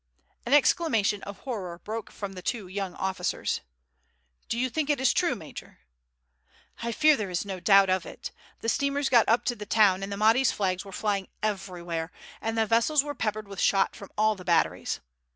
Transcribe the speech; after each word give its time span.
An 0.47 0.53
exclamation 0.55 1.21
of 1.25 1.41
horror 1.41 1.77
broke 1.77 2.09
from 2.09 2.33
the 2.33 2.41
two 2.41 2.67
young 2.67 2.95
officers. 2.95 3.61
"Do 4.49 4.57
you 4.57 4.67
think 4.67 4.89
it 4.89 4.99
is 4.99 5.13
true, 5.13 5.35
major?" 5.35 5.77
"I 6.81 6.91
fear 6.91 7.15
there 7.15 7.29
is 7.29 7.45
no 7.45 7.59
doubt 7.59 7.91
of 7.91 8.03
it. 8.03 8.31
The 8.61 8.69
steamers 8.69 9.09
got 9.09 9.29
up 9.29 9.45
to 9.45 9.55
the 9.55 9.67
town, 9.67 10.01
and 10.01 10.11
the 10.11 10.17
Mahdi's 10.17 10.51
flags 10.51 10.83
were 10.83 10.91
flying 10.91 11.27
everywhere, 11.43 12.11
and 12.41 12.57
the 12.57 12.65
vessels 12.65 13.03
were 13.03 13.13
peppered 13.13 13.47
with 13.47 13.59
shot 13.59 13.95
from 13.95 14.09
all 14.17 14.33
the 14.35 14.43
batteries. 14.43 15.01